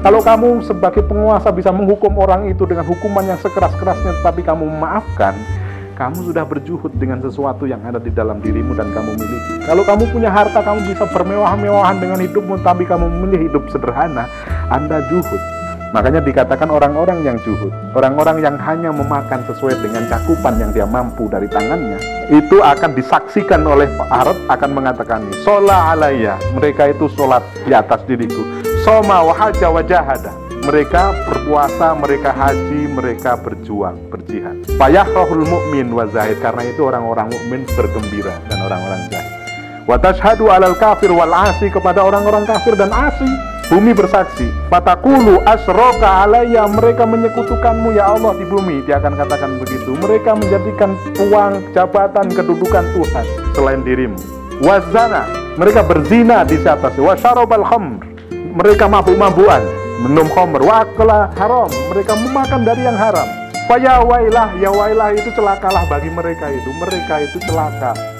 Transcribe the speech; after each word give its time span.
Kalau 0.00 0.24
kamu 0.24 0.64
sebagai 0.64 1.04
penguasa 1.04 1.52
bisa 1.52 1.68
menghukum 1.68 2.16
orang 2.16 2.48
itu 2.48 2.64
dengan 2.64 2.88
hukuman 2.88 3.20
yang 3.20 3.36
sekeras-kerasnya 3.36 4.24
tetapi 4.24 4.40
kamu 4.40 4.64
memaafkan, 4.64 5.36
kamu 5.92 6.24
sudah 6.24 6.48
berjuhud 6.48 6.88
dengan 6.96 7.20
sesuatu 7.20 7.68
yang 7.68 7.84
ada 7.84 8.00
di 8.00 8.08
dalam 8.08 8.40
dirimu 8.40 8.72
dan 8.72 8.88
kamu 8.96 9.20
miliki. 9.20 9.60
Kalau 9.68 9.84
kamu 9.84 10.08
punya 10.08 10.32
harta, 10.32 10.64
kamu 10.64 10.88
bisa 10.88 11.04
bermewah-mewahan 11.04 12.00
dengan 12.00 12.16
hidupmu, 12.16 12.64
tapi 12.64 12.88
kamu 12.88 13.12
memilih 13.12 13.52
hidup 13.52 13.68
sederhana, 13.68 14.24
Anda 14.72 15.04
juhud. 15.12 15.42
Makanya 15.92 16.24
dikatakan 16.24 16.72
orang-orang 16.72 17.20
yang 17.20 17.36
juhud, 17.44 17.68
orang-orang 17.92 18.40
yang 18.40 18.56
hanya 18.56 18.96
memakan 18.96 19.44
sesuai 19.52 19.84
dengan 19.84 20.08
cakupan 20.08 20.56
yang 20.56 20.72
dia 20.72 20.88
mampu 20.88 21.28
dari 21.28 21.44
tangannya, 21.52 22.00
itu 22.32 22.64
akan 22.64 22.96
disaksikan 22.96 23.60
oleh 23.68 23.84
Pak 24.00 24.08
Arad 24.08 24.38
akan 24.48 24.70
mengatakan, 24.72 25.20
Sola 25.44 25.92
alaiya, 25.92 26.40
mereka 26.56 26.88
itu 26.88 27.04
sholat 27.12 27.44
di 27.68 27.76
atas 27.76 28.00
diriku. 28.08 28.69
Soma 28.80 29.20
wahaja 29.20 29.68
wajahada, 29.68 30.32
mereka 30.64 31.12
berpuasa, 31.28 31.92
mereka 32.00 32.32
haji, 32.32 32.88
mereka 32.88 33.36
berjuang, 33.36 34.08
berjihad. 34.08 34.56
Fayahrahul 34.80 35.44
mu'min 35.44 35.92
wa 35.92 36.08
zahid 36.08 36.40
karena 36.40 36.64
itu 36.64 36.88
orang-orang 36.88 37.28
mukmin 37.28 37.68
bergembira 37.76 38.40
dan 38.48 38.56
orang-orang 38.64 39.04
zahid. 39.12 39.32
Wa 39.84 40.00
tashhadu 40.00 40.48
alal 40.48 40.72
kafir 40.80 41.12
wal 41.12 41.28
asi 41.28 41.68
kepada 41.68 42.00
orang-orang 42.00 42.48
kafir 42.48 42.72
dan 42.72 42.88
asi. 42.88 43.28
Bumi 43.70 43.94
bersaksi, 43.94 44.50
Fatakulu 44.66 45.38
asroka 45.46 46.26
alayya 46.26 46.66
mereka 46.66 47.06
menyekutukanmu 47.06 47.94
ya 47.94 48.16
Allah 48.16 48.34
di 48.34 48.48
bumi. 48.48 48.82
Dia 48.82 48.98
akan 48.98 49.14
katakan 49.14 49.62
begitu. 49.62 49.94
Mereka 49.94 50.34
menjadikan 50.34 50.98
uang, 51.30 51.70
jabatan, 51.70 52.32
kedudukan 52.34 52.84
Tuhan 52.96 53.24
selain 53.54 53.84
dirimu. 53.86 54.18
Wazana, 54.66 55.30
mereka 55.54 55.86
berzina 55.86 56.42
di 56.42 56.58
atas. 56.58 56.98
Wasyarobal 56.98 57.62
khamr, 57.62 58.09
mereka 58.50 58.90
mabuk-mabuan 58.90 59.62
minum 60.02 60.26
khamr 60.30 60.62
wakla 60.62 61.30
haram. 61.38 61.70
Mereka 61.94 62.12
memakan 62.18 62.62
dari 62.66 62.82
yang 62.84 62.98
haram. 62.98 63.26
Faya 63.70 64.02
wailah 64.02 64.58
ya 64.58 64.70
wailah 64.74 65.14
itu 65.14 65.30
celakalah 65.32 65.86
bagi 65.86 66.10
mereka 66.10 66.50
itu. 66.50 66.70
Mereka 66.74 67.14
itu 67.30 67.38
celaka 67.46 68.19